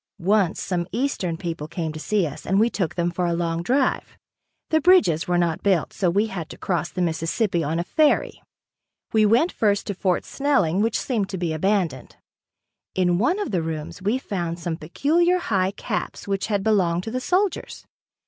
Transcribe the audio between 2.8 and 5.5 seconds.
them for a long drive. The bridges were